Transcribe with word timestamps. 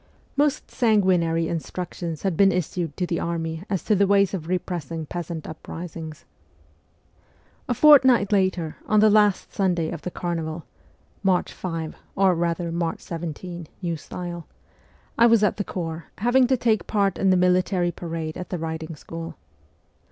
Most 0.35 0.71
sanguinary 0.71 1.47
instructions 1.47 2.23
had 2.23 2.35
been 2.35 2.51
issued 2.51 2.97
to 2.97 3.05
the 3.05 3.19
army 3.19 3.63
as 3.69 3.83
to 3.83 3.93
the 3.93 4.07
ways 4.07 4.33
of 4.33 4.47
repressing 4.47 5.05
peasant 5.05 5.45
uprisings. 5.45 6.25
A 7.69 7.75
fortnight 7.75 8.31
later, 8.31 8.77
on 8.87 8.99
the 8.99 9.11
last 9.11 9.53
Sunday 9.53 9.91
of 9.91 10.01
the 10.01 10.09
carnival 10.09 10.65
(March 11.21 11.53
5, 11.53 11.95
or 12.15 12.33
rather 12.33 12.71
March 12.71 12.99
17, 12.99 13.67
new 13.83 13.95
style), 13.95 14.47
I 15.19 15.27
was 15.27 15.43
at 15.43 15.57
the 15.57 15.63
corps, 15.63 16.05
having 16.17 16.47
to 16.47 16.57
take 16.57 16.87
part 16.87 17.19
in 17.19 17.29
the 17.29 17.37
military 17.37 17.91
parade 17.91 18.39
at 18.39 18.49
the 18.49 18.57
riding 18.57 18.95
school. 18.95 19.35